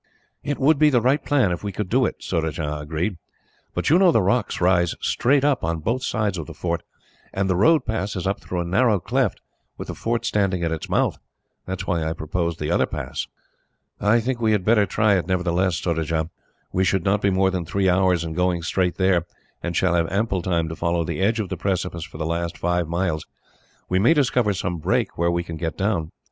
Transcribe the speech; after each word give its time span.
"It 0.41 0.57
would 0.57 0.79
be 0.79 0.89
the 0.89 0.99
right 0.99 1.23
plan, 1.23 1.51
if 1.51 1.63
we 1.63 1.71
could 1.71 1.87
do 1.87 2.07
it," 2.07 2.23
Surajah 2.23 2.77
agreed; 2.79 3.17
"but 3.75 3.91
you 3.91 3.99
know 3.99 4.11
the 4.11 4.23
rocks 4.23 4.59
rise 4.59 4.95
straight 4.99 5.45
up 5.45 5.63
on 5.63 5.77
both 5.77 6.01
sides 6.03 6.39
of 6.39 6.47
the 6.47 6.55
fort, 6.55 6.81
and 7.31 7.47
the 7.47 7.55
road 7.55 7.85
passes 7.85 8.25
up 8.25 8.39
through 8.41 8.61
a 8.61 8.65
narrow 8.65 8.99
cleft, 8.99 9.41
with 9.77 9.89
the 9.89 9.93
fort 9.93 10.25
standing 10.25 10.63
at 10.63 10.71
its 10.71 10.89
mouth. 10.89 11.19
That 11.67 11.81
is 11.81 11.85
why 11.85 12.03
I 12.03 12.13
proposed 12.13 12.59
the 12.59 12.71
other 12.71 12.87
pass." 12.87 13.27
"I 13.99 14.19
think 14.21 14.41
we 14.41 14.53
had 14.53 14.65
better 14.65 14.87
try 14.87 15.19
it, 15.19 15.27
nevertheless, 15.27 15.75
Surajah. 15.75 16.31
We 16.73 16.83
should 16.83 17.03
not 17.03 17.21
be 17.21 17.29
more 17.29 17.51
than 17.51 17.63
three 17.63 17.87
hours 17.87 18.23
in 18.23 18.33
going 18.33 18.63
straight 18.63 18.95
there, 18.95 19.27
and 19.61 19.75
shall 19.77 19.93
have 19.93 20.11
ample 20.11 20.41
time 20.41 20.67
to 20.69 20.75
follow 20.75 21.03
the 21.03 21.21
edge 21.21 21.39
of 21.39 21.49
the 21.49 21.57
precipice 21.57 22.05
for 22.05 22.17
the 22.17 22.25
last 22.25 22.57
five 22.57 22.87
miles. 22.87 23.27
We 23.87 23.99
may 23.99 24.15
discover 24.15 24.53
some 24.55 24.79
break, 24.79 25.15
where 25.15 25.29
we 25.29 25.43
can 25.43 25.57
get 25.57 25.77
down. 25.77 26.09